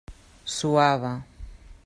[0.55, 1.13] Suava.